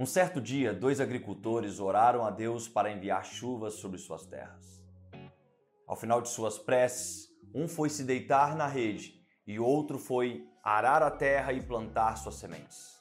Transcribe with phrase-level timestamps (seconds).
[0.00, 4.82] Um certo dia, dois agricultores oraram a Deus para enviar chuvas sobre suas terras.
[5.86, 11.02] Ao final de suas preces, um foi se deitar na rede e outro foi arar
[11.02, 12.98] a terra e plantar suas sementes.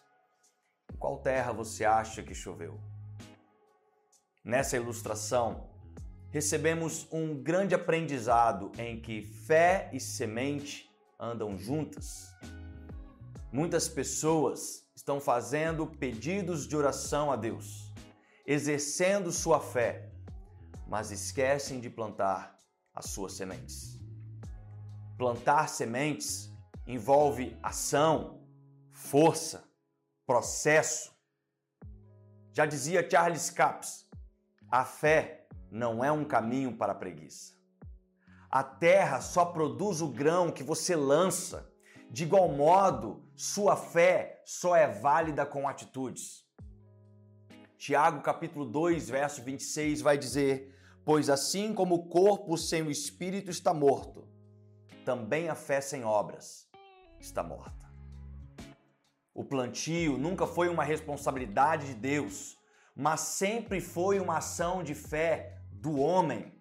[0.94, 2.78] Em qual terra você acha que choveu?
[4.44, 5.70] Nessa ilustração,
[6.32, 12.28] recebemos um grande aprendizado em que fé e semente andam juntas.
[13.54, 17.94] Muitas pessoas estão fazendo pedidos de oração a Deus,
[18.46, 20.12] exercendo sua fé,
[20.86, 22.60] mas esquecem de plantar
[22.94, 23.98] as suas sementes.
[25.18, 26.52] Plantar sementes
[26.86, 28.46] envolve ação,
[28.92, 29.64] força,
[30.28, 31.16] processo.
[32.52, 34.06] Já dizia Charles Capps,
[34.70, 37.54] a fé não é um caminho para a preguiça.
[38.52, 41.72] A terra só produz o grão que você lança.
[42.10, 46.44] De igual modo, sua fé só é válida com atitudes.
[47.78, 50.76] Tiago capítulo 2, verso 26 vai dizer:
[51.06, 54.28] Pois assim como o corpo sem o espírito está morto,
[55.06, 56.68] também a fé sem obras
[57.20, 57.88] está morta.
[59.34, 62.58] O plantio nunca foi uma responsabilidade de Deus,
[62.96, 66.52] mas sempre foi uma ação de fé do homem.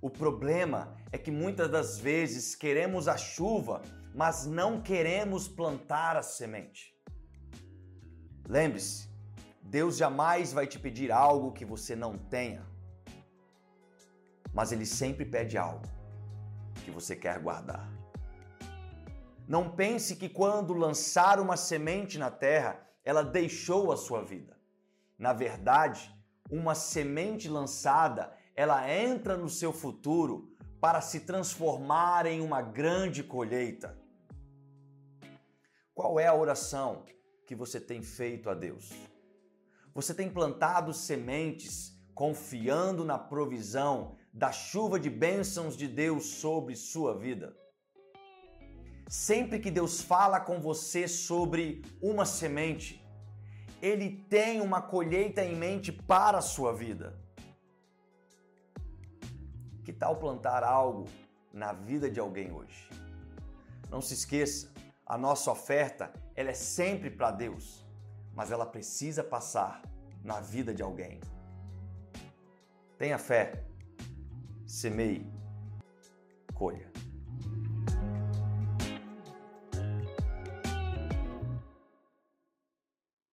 [0.00, 3.80] O problema é que muitas das vezes queremos a chuva,
[4.14, 6.94] mas não queremos plantar a semente.
[8.48, 9.08] Lembre-se,
[9.62, 12.66] Deus jamais vai te pedir algo que você não tenha,
[14.52, 15.86] mas Ele sempre pede algo
[16.84, 17.90] que você quer guardar.
[19.48, 24.56] Não pense que quando lançar uma semente na terra, ela deixou a sua vida.
[25.18, 26.14] Na verdade,
[26.50, 30.51] uma semente lançada, ela entra no seu futuro
[30.82, 33.96] para se transformar em uma grande colheita.
[35.94, 37.04] Qual é a oração
[37.46, 38.90] que você tem feito a Deus?
[39.94, 47.16] Você tem plantado sementes confiando na provisão da chuva de bênçãos de Deus sobre sua
[47.16, 47.56] vida?
[49.08, 53.00] Sempre que Deus fala com você sobre uma semente,
[53.80, 57.22] Ele tem uma colheita em mente para a sua vida.
[59.84, 61.06] Que tal plantar algo
[61.52, 62.88] na vida de alguém hoje?
[63.90, 64.70] Não se esqueça,
[65.04, 67.86] a nossa oferta ela é sempre para Deus,
[68.34, 69.82] mas ela precisa passar
[70.22, 71.20] na vida de alguém.
[72.96, 73.64] Tenha fé,
[74.64, 75.26] semeie,
[76.54, 76.91] colha.